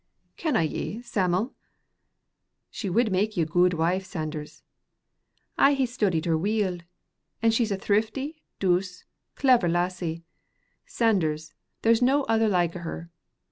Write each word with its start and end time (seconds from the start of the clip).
"Canna 0.35 0.63
ye, 0.63 0.99
Sam'l?" 1.03 1.53
"She 2.71 2.89
wid 2.89 3.11
make 3.11 3.37
ye 3.37 3.43
a 3.43 3.45
guid 3.45 3.75
wife, 3.75 4.03
Sanders. 4.03 4.63
I 5.59 5.75
hae 5.75 5.85
studied 5.85 6.25
her 6.25 6.35
weel, 6.35 6.79
and 7.43 7.53
she's 7.53 7.71
a 7.71 7.77
thrifty, 7.77 8.41
douce, 8.59 9.05
clever 9.35 9.69
lassie. 9.69 10.23
Sanders, 10.87 11.53
there's 11.83 12.01
no 12.01 12.25
the 12.27 12.47
like 12.49 12.75
o' 12.75 12.79
her. 12.79 13.11